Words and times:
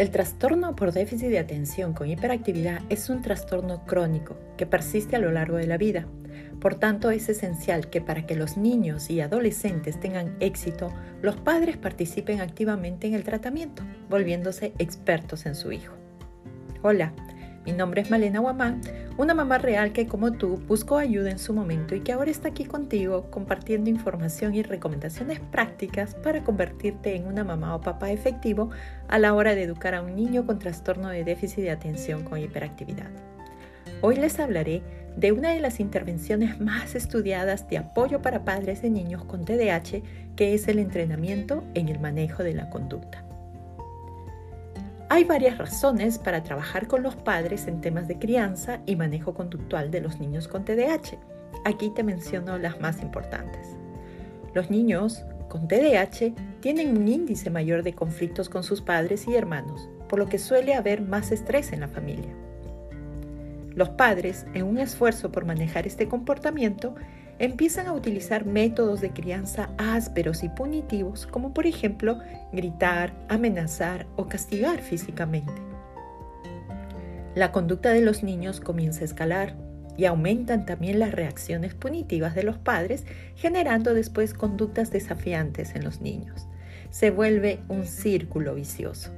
El 0.00 0.10
trastorno 0.10 0.74
por 0.76 0.92
déficit 0.92 1.28
de 1.28 1.38
atención 1.38 1.92
con 1.92 2.08
hiperactividad 2.08 2.80
es 2.88 3.10
un 3.10 3.20
trastorno 3.20 3.84
crónico 3.84 4.34
que 4.56 4.64
persiste 4.64 5.16
a 5.16 5.18
lo 5.18 5.30
largo 5.30 5.58
de 5.58 5.66
la 5.66 5.76
vida. 5.76 6.06
Por 6.58 6.76
tanto, 6.76 7.10
es 7.10 7.28
esencial 7.28 7.90
que 7.90 8.00
para 8.00 8.24
que 8.24 8.34
los 8.34 8.56
niños 8.56 9.10
y 9.10 9.20
adolescentes 9.20 10.00
tengan 10.00 10.38
éxito, 10.40 10.90
los 11.20 11.36
padres 11.36 11.76
participen 11.76 12.40
activamente 12.40 13.08
en 13.08 13.12
el 13.12 13.24
tratamiento, 13.24 13.82
volviéndose 14.08 14.72
expertos 14.78 15.44
en 15.44 15.54
su 15.54 15.70
hijo. 15.70 15.92
Hola, 16.80 17.12
mi 17.64 17.72
nombre 17.72 18.00
es 18.00 18.10
Malena 18.10 18.40
Guamán, 18.40 18.80
una 19.18 19.34
mamá 19.34 19.58
real 19.58 19.92
que 19.92 20.06
como 20.06 20.32
tú 20.32 20.62
buscó 20.66 20.96
ayuda 20.96 21.30
en 21.30 21.38
su 21.38 21.52
momento 21.52 21.94
y 21.94 22.00
que 22.00 22.12
ahora 22.12 22.30
está 22.30 22.48
aquí 22.48 22.64
contigo 22.64 23.30
compartiendo 23.30 23.90
información 23.90 24.54
y 24.54 24.62
recomendaciones 24.62 25.40
prácticas 25.40 26.14
para 26.14 26.42
convertirte 26.42 27.14
en 27.14 27.26
una 27.26 27.44
mamá 27.44 27.74
o 27.74 27.80
papá 27.80 28.10
efectivo 28.12 28.70
a 29.08 29.18
la 29.18 29.34
hora 29.34 29.54
de 29.54 29.64
educar 29.64 29.94
a 29.94 30.02
un 30.02 30.16
niño 30.16 30.46
con 30.46 30.58
trastorno 30.58 31.08
de 31.08 31.22
déficit 31.22 31.64
de 31.64 31.70
atención 31.70 32.24
con 32.24 32.38
hiperactividad. 32.38 33.10
Hoy 34.00 34.16
les 34.16 34.40
hablaré 34.40 34.82
de 35.16 35.32
una 35.32 35.50
de 35.50 35.60
las 35.60 35.80
intervenciones 35.80 36.60
más 36.60 36.94
estudiadas 36.94 37.68
de 37.68 37.76
apoyo 37.76 38.22
para 38.22 38.44
padres 38.44 38.80
de 38.80 38.88
niños 38.88 39.24
con 39.24 39.44
TDAH, 39.44 40.02
que 40.34 40.54
es 40.54 40.66
el 40.68 40.78
entrenamiento 40.78 41.62
en 41.74 41.90
el 41.90 42.00
manejo 42.00 42.42
de 42.42 42.54
la 42.54 42.70
conducta. 42.70 43.29
Hay 45.12 45.24
varias 45.24 45.58
razones 45.58 46.18
para 46.18 46.44
trabajar 46.44 46.86
con 46.86 47.02
los 47.02 47.16
padres 47.16 47.66
en 47.66 47.80
temas 47.80 48.06
de 48.06 48.20
crianza 48.20 48.80
y 48.86 48.94
manejo 48.94 49.34
conductual 49.34 49.90
de 49.90 50.00
los 50.00 50.20
niños 50.20 50.46
con 50.46 50.64
TDAH. 50.64 51.18
Aquí 51.64 51.90
te 51.90 52.04
menciono 52.04 52.58
las 52.58 52.80
más 52.80 53.02
importantes. 53.02 53.76
Los 54.54 54.70
niños 54.70 55.24
con 55.48 55.66
TDAH 55.66 56.32
tienen 56.60 56.96
un 56.96 57.08
índice 57.08 57.50
mayor 57.50 57.82
de 57.82 57.92
conflictos 57.92 58.48
con 58.48 58.62
sus 58.62 58.82
padres 58.82 59.26
y 59.26 59.34
hermanos, 59.34 59.90
por 60.08 60.20
lo 60.20 60.28
que 60.28 60.38
suele 60.38 60.74
haber 60.74 61.02
más 61.02 61.32
estrés 61.32 61.72
en 61.72 61.80
la 61.80 61.88
familia. 61.88 62.32
Los 63.74 63.88
padres, 63.88 64.46
en 64.54 64.62
un 64.62 64.78
esfuerzo 64.78 65.32
por 65.32 65.44
manejar 65.44 65.88
este 65.88 66.06
comportamiento, 66.06 66.94
empiezan 67.40 67.86
a 67.86 67.94
utilizar 67.94 68.44
métodos 68.44 69.00
de 69.00 69.10
crianza 69.10 69.70
ásperos 69.78 70.44
y 70.44 70.50
punitivos, 70.50 71.26
como 71.26 71.54
por 71.54 71.66
ejemplo 71.66 72.18
gritar, 72.52 73.14
amenazar 73.28 74.06
o 74.16 74.28
castigar 74.28 74.82
físicamente. 74.82 75.54
La 77.34 77.50
conducta 77.50 77.92
de 77.92 78.02
los 78.02 78.22
niños 78.22 78.60
comienza 78.60 79.00
a 79.00 79.04
escalar 79.06 79.56
y 79.96 80.04
aumentan 80.04 80.66
también 80.66 80.98
las 80.98 81.12
reacciones 81.12 81.74
punitivas 81.74 82.34
de 82.34 82.42
los 82.42 82.58
padres, 82.58 83.04
generando 83.36 83.94
después 83.94 84.34
conductas 84.34 84.90
desafiantes 84.90 85.74
en 85.74 85.82
los 85.82 86.02
niños. 86.02 86.46
Se 86.90 87.10
vuelve 87.10 87.60
un 87.68 87.86
círculo 87.86 88.54
vicioso. 88.54 89.12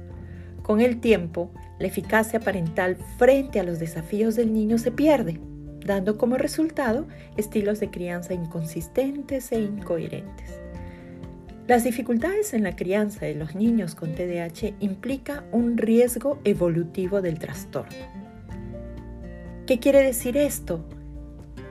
Con 0.61 0.79
el 0.79 1.01
tiempo, 1.01 1.51
la 1.77 1.87
eficacia 1.87 2.39
parental 2.39 2.95
frente 3.17 3.59
a 3.59 3.63
los 3.63 3.79
desafíos 3.79 4.37
del 4.37 4.53
niño 4.53 4.77
se 4.77 4.91
pierde 4.91 5.41
dando 5.85 6.17
como 6.17 6.37
resultado 6.37 7.07
estilos 7.37 7.79
de 7.79 7.89
crianza 7.89 8.33
inconsistentes 8.33 9.51
e 9.51 9.59
incoherentes. 9.59 10.63
Las 11.65 11.85
dificultades 11.85 12.53
en 12.53 12.63
la 12.63 12.75
crianza 12.75 13.25
de 13.25 13.35
los 13.35 13.55
niños 13.55 13.95
con 13.95 14.13
TDAH 14.13 14.75
implica 14.81 15.45
un 15.53 15.77
riesgo 15.77 16.39
evolutivo 16.43 17.21
del 17.21 17.39
trastorno. 17.39 17.95
¿Qué 19.65 19.79
quiere 19.79 20.03
decir 20.03 20.35
esto? 20.35 20.83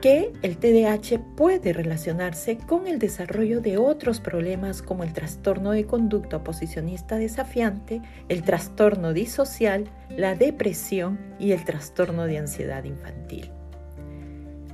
Que 0.01 0.33
el 0.41 0.57
TDAH 0.57 1.19
puede 1.37 1.73
relacionarse 1.73 2.57
con 2.57 2.87
el 2.87 2.97
desarrollo 2.97 3.61
de 3.61 3.77
otros 3.77 4.19
problemas 4.19 4.81
como 4.81 5.03
el 5.03 5.13
trastorno 5.13 5.69
de 5.69 5.85
conducta 5.85 6.37
oposicionista 6.37 7.17
desafiante, 7.17 8.01
el 8.29 8.41
trastorno 8.41 9.13
disocial, 9.13 9.85
la 10.09 10.33
depresión 10.33 11.19
y 11.39 11.51
el 11.51 11.63
trastorno 11.65 12.25
de 12.25 12.39
ansiedad 12.39 12.83
infantil. 12.83 13.51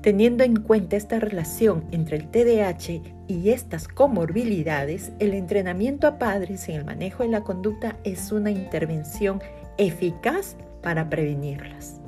Teniendo 0.01 0.45
en 0.45 0.61
cuenta 0.61 0.95
esta 0.95 1.19
relación 1.19 1.83
entre 1.91 2.15
el 2.15 2.31
TDAH 2.31 3.01
y 3.27 3.49
estas 3.49 3.89
comorbilidades, 3.89 5.11
el 5.19 5.33
entrenamiento 5.33 6.07
a 6.07 6.17
padres 6.17 6.69
en 6.69 6.75
el 6.75 6.85
manejo 6.85 7.23
de 7.23 7.29
la 7.29 7.43
conducta 7.43 7.97
es 8.05 8.31
una 8.31 8.49
intervención 8.49 9.41
eficaz 9.77 10.55
para 10.81 11.09
prevenirlas. 11.09 11.99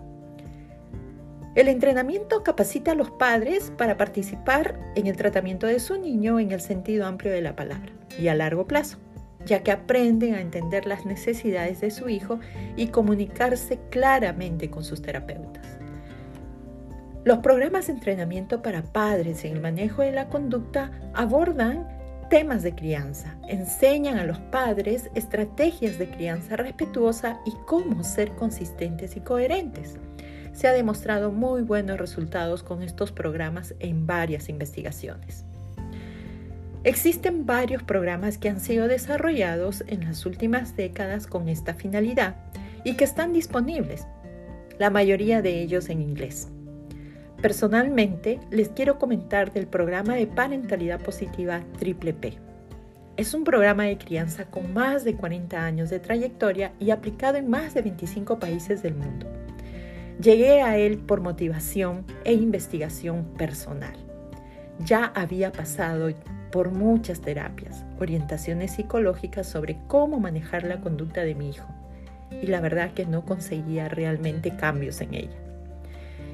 El 1.53 1.67
entrenamiento 1.67 2.43
capacita 2.43 2.93
a 2.93 2.95
los 2.95 3.11
padres 3.11 3.73
para 3.77 3.97
participar 3.97 4.79
en 4.95 5.07
el 5.07 5.17
tratamiento 5.17 5.67
de 5.67 5.81
su 5.81 5.99
niño 5.99 6.39
en 6.39 6.51
el 6.51 6.61
sentido 6.61 7.05
amplio 7.05 7.33
de 7.33 7.41
la 7.41 7.57
palabra 7.57 7.91
y 8.17 8.29
a 8.29 8.35
largo 8.35 8.67
plazo, 8.67 8.99
ya 9.45 9.63
que 9.63 9.71
aprenden 9.71 10.35
a 10.35 10.39
entender 10.39 10.85
las 10.85 11.05
necesidades 11.05 11.81
de 11.81 11.91
su 11.91 12.07
hijo 12.07 12.39
y 12.77 12.87
comunicarse 12.87 13.81
claramente 13.89 14.69
con 14.69 14.85
sus 14.85 15.01
terapeutas. 15.01 15.81
Los 17.23 17.37
programas 17.39 17.85
de 17.85 17.93
entrenamiento 17.93 18.63
para 18.63 18.81
padres 18.81 19.45
en 19.45 19.53
el 19.53 19.61
manejo 19.61 20.01
de 20.01 20.11
la 20.11 20.27
conducta 20.27 20.91
abordan 21.13 21.87
temas 22.31 22.63
de 22.63 22.73
crianza, 22.73 23.37
enseñan 23.47 24.17
a 24.17 24.23
los 24.23 24.39
padres 24.39 25.11
estrategias 25.13 25.99
de 25.99 26.09
crianza 26.09 26.55
respetuosa 26.55 27.39
y 27.45 27.51
cómo 27.67 28.03
ser 28.03 28.31
consistentes 28.31 29.15
y 29.17 29.19
coherentes. 29.19 29.97
Se 30.53 30.67
ha 30.67 30.71
demostrado 30.71 31.31
muy 31.31 31.61
buenos 31.61 31.99
resultados 31.99 32.63
con 32.63 32.81
estos 32.81 33.11
programas 33.11 33.75
en 33.79 34.07
varias 34.07 34.49
investigaciones. 34.49 35.45
Existen 36.83 37.45
varios 37.45 37.83
programas 37.83 38.39
que 38.39 38.49
han 38.49 38.59
sido 38.59 38.87
desarrollados 38.87 39.83
en 39.85 40.05
las 40.05 40.25
últimas 40.25 40.75
décadas 40.75 41.27
con 41.27 41.49
esta 41.49 41.75
finalidad 41.75 42.35
y 42.83 42.95
que 42.95 43.03
están 43.03 43.31
disponibles, 43.31 44.07
la 44.79 44.89
mayoría 44.89 45.43
de 45.43 45.61
ellos 45.61 45.89
en 45.89 46.01
inglés. 46.01 46.47
Personalmente, 47.41 48.39
les 48.51 48.69
quiero 48.69 48.99
comentar 48.99 49.51
del 49.51 49.65
programa 49.65 50.13
de 50.13 50.27
parentalidad 50.27 51.01
positiva 51.01 51.61
Triple 51.79 52.13
P. 52.13 52.37
Es 53.17 53.33
un 53.33 53.43
programa 53.43 53.85
de 53.85 53.97
crianza 53.97 54.45
con 54.45 54.73
más 54.73 55.03
de 55.03 55.15
40 55.15 55.65
años 55.65 55.89
de 55.89 55.99
trayectoria 55.99 56.71
y 56.79 56.91
aplicado 56.91 57.37
en 57.37 57.49
más 57.49 57.73
de 57.73 57.81
25 57.81 58.37
países 58.37 58.83
del 58.83 58.93
mundo. 58.93 59.25
Llegué 60.21 60.61
a 60.61 60.77
él 60.77 60.99
por 60.99 61.21
motivación 61.21 62.05
e 62.25 62.33
investigación 62.33 63.25
personal. 63.39 63.95
Ya 64.85 65.05
había 65.05 65.51
pasado 65.51 66.11
por 66.51 66.69
muchas 66.69 67.21
terapias, 67.21 67.85
orientaciones 67.99 68.73
psicológicas 68.73 69.47
sobre 69.47 69.79
cómo 69.87 70.19
manejar 70.19 70.63
la 70.63 70.79
conducta 70.79 71.21
de 71.21 71.33
mi 71.33 71.49
hijo 71.49 71.67
y 72.39 72.47
la 72.47 72.61
verdad 72.61 72.93
que 72.93 73.07
no 73.07 73.25
conseguía 73.25 73.89
realmente 73.89 74.55
cambios 74.55 75.01
en 75.01 75.15
ella. 75.15 75.50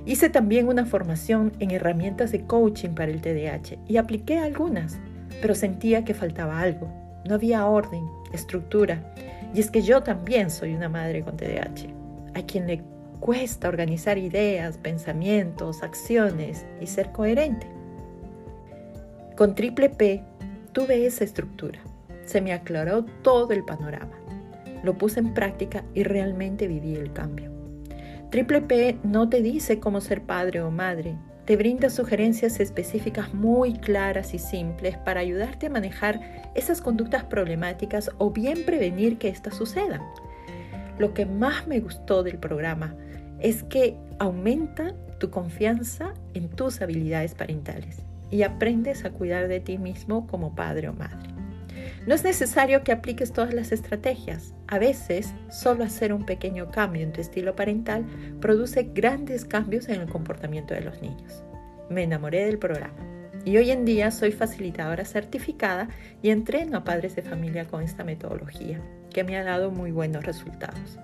Hice 0.07 0.29
también 0.29 0.69
una 0.69 0.85
formación 0.85 1.51
en 1.59 1.71
herramientas 1.71 2.31
de 2.31 2.39
coaching 2.45 2.91
para 2.91 3.11
el 3.11 3.19
TDAH 3.19 3.77
y 3.89 3.97
apliqué 3.97 4.39
algunas, 4.39 4.97
pero 5.41 5.53
sentía 5.53 6.05
que 6.05 6.13
faltaba 6.13 6.61
algo. 6.61 6.87
No 7.27 7.35
había 7.35 7.65
orden, 7.65 8.05
estructura. 8.31 9.13
Y 9.53 9.59
es 9.59 9.69
que 9.69 9.81
yo 9.81 10.03
también 10.03 10.49
soy 10.49 10.73
una 10.75 10.87
madre 10.87 11.23
con 11.23 11.35
TDAH, 11.35 11.89
a 12.35 12.41
quien 12.43 12.67
le 12.67 12.81
cuesta 13.19 13.67
organizar 13.67 14.17
ideas, 14.17 14.77
pensamientos, 14.77 15.83
acciones 15.83 16.65
y 16.79 16.87
ser 16.87 17.11
coherente. 17.11 17.67
Con 19.35 19.55
Triple 19.55 19.89
P 19.89 20.23
tuve 20.71 21.05
esa 21.05 21.25
estructura. 21.25 21.81
Se 22.25 22.39
me 22.39 22.53
aclaró 22.53 23.03
todo 23.23 23.51
el 23.51 23.65
panorama. 23.65 24.17
Lo 24.83 24.97
puse 24.97 25.19
en 25.19 25.33
práctica 25.33 25.83
y 25.93 26.03
realmente 26.03 26.65
viví 26.65 26.95
el 26.95 27.11
cambio. 27.11 27.56
Triple 28.29 28.61
P 28.61 28.97
no 29.03 29.29
te 29.29 29.41
dice 29.41 29.79
cómo 29.79 30.01
ser 30.01 30.21
padre 30.21 30.61
o 30.61 30.69
madre, 30.69 31.15
te 31.45 31.55
brinda 31.55 31.89
sugerencias 31.89 32.59
específicas 32.59 33.33
muy 33.33 33.73
claras 33.73 34.33
y 34.33 34.39
simples 34.39 34.97
para 34.97 35.21
ayudarte 35.21 35.67
a 35.67 35.69
manejar 35.69 36.51
esas 36.53 36.81
conductas 36.81 37.23
problemáticas 37.23 38.11
o 38.17 38.31
bien 38.31 38.65
prevenir 38.65 39.17
que 39.17 39.29
éstas 39.29 39.55
sucedan. 39.55 40.01
Lo 40.99 41.13
que 41.13 41.25
más 41.25 41.67
me 41.67 41.79
gustó 41.79 42.21
del 42.21 42.37
programa 42.37 42.95
es 43.39 43.63
que 43.63 43.95
aumenta 44.19 44.93
tu 45.19 45.29
confianza 45.29 46.13
en 46.33 46.49
tus 46.49 46.81
habilidades 46.81 47.33
parentales 47.33 48.01
y 48.29 48.43
aprendes 48.43 49.05
a 49.05 49.11
cuidar 49.11 49.47
de 49.47 49.61
ti 49.61 49.77
mismo 49.77 50.27
como 50.27 50.53
padre 50.53 50.89
o 50.89 50.93
madre. 50.93 51.26
No 52.05 52.15
es 52.15 52.23
necesario 52.23 52.83
que 52.83 52.91
apliques 52.91 53.33
todas 53.33 53.53
las 53.53 53.71
estrategias. 53.71 54.53
A 54.67 54.79
veces, 54.79 55.33
solo 55.49 55.83
hacer 55.83 56.13
un 56.13 56.25
pequeño 56.25 56.71
cambio 56.71 57.03
en 57.03 57.11
tu 57.11 57.21
estilo 57.21 57.55
parental 57.55 58.05
produce 58.39 58.91
grandes 58.93 59.45
cambios 59.45 59.89
en 59.89 60.01
el 60.01 60.09
comportamiento 60.09 60.73
de 60.73 60.81
los 60.81 61.01
niños. 61.01 61.43
Me 61.89 62.03
enamoré 62.03 62.45
del 62.45 62.59
programa 62.59 62.95
y 63.45 63.55
hoy 63.57 63.71
en 63.71 63.85
día 63.85 64.11
soy 64.11 64.31
facilitadora 64.31 65.05
certificada 65.05 65.87
y 66.21 66.31
entreno 66.31 66.77
a 66.77 66.83
padres 66.83 67.15
de 67.15 67.21
familia 67.21 67.65
con 67.65 67.81
esta 67.81 68.03
metodología, 68.03 68.81
que 69.09 69.23
me 69.23 69.37
ha 69.37 69.43
dado 69.43 69.71
muy 69.71 69.91
buenos 69.91 70.25
resultados. 70.25 70.99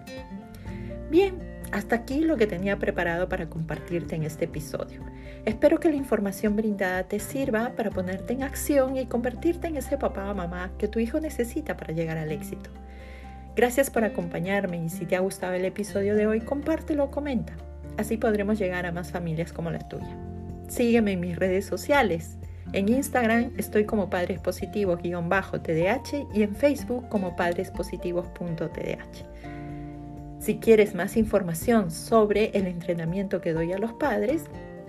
Bien, 1.09 1.52
hasta 1.73 1.95
aquí 1.95 2.19
lo 2.19 2.37
que 2.37 2.45
tenía 2.45 2.77
preparado 2.77 3.27
para 3.27 3.49
compartirte 3.49 4.15
en 4.15 4.23
este 4.23 4.45
episodio. 4.45 5.01
Espero 5.43 5.79
que 5.79 5.89
la 5.89 5.95
información 5.95 6.55
brindada 6.55 7.03
te 7.03 7.19
sirva 7.19 7.71
para 7.75 7.89
ponerte 7.89 8.33
en 8.33 8.43
acción 8.43 8.95
y 8.95 9.07
convertirte 9.07 9.67
en 9.67 9.77
ese 9.77 9.97
papá 9.97 10.29
o 10.29 10.35
mamá 10.35 10.71
que 10.77 10.87
tu 10.87 10.99
hijo 10.99 11.19
necesita 11.19 11.75
para 11.75 11.91
llegar 11.91 12.19
al 12.19 12.31
éxito. 12.31 12.69
Gracias 13.55 13.89
por 13.89 14.03
acompañarme 14.03 14.85
y 14.85 14.89
si 14.89 15.07
te 15.07 15.15
ha 15.15 15.21
gustado 15.21 15.53
el 15.53 15.65
episodio 15.65 16.15
de 16.15 16.27
hoy, 16.27 16.41
compártelo 16.41 17.05
o 17.05 17.11
comenta. 17.11 17.53
Así 17.97 18.17
podremos 18.17 18.59
llegar 18.59 18.85
a 18.85 18.91
más 18.91 19.11
familias 19.11 19.51
como 19.51 19.71
la 19.71 19.79
tuya. 19.79 20.15
Sígueme 20.67 21.13
en 21.13 21.21
mis 21.21 21.37
redes 21.37 21.65
sociales. 21.65 22.37
En 22.71 22.87
Instagram 22.87 23.51
estoy 23.57 23.85
como 23.85 24.11
Padres 24.11 24.39
Positivos-TDH 24.41 26.27
y 26.35 26.43
en 26.43 26.55
Facebook 26.55 27.09
como 27.09 27.35
padrespositivos.tdh. 27.35 29.52
Si 30.43 30.57
quieres 30.57 30.93
más 30.93 31.15
información 31.15 31.89
sobre 31.89 32.51
el 32.53 32.67
entrenamiento 32.67 33.39
que 33.39 33.53
doy 33.53 33.71
a 33.71 33.77
los 33.77 33.93
padres, 33.93 34.43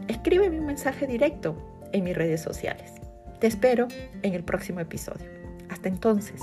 escríbeme 0.09 0.59
un 0.59 0.67
mensaje 0.67 1.06
directo 1.06 1.55
en 1.93 2.03
mis 2.03 2.17
redes 2.17 2.41
sociales. 2.41 2.93
Te 3.39 3.47
espero 3.47 3.87
en 4.23 4.35
el 4.35 4.43
próximo 4.43 4.81
episodio. 4.81 5.31
Hasta 5.69 5.89
entonces. 5.89 6.41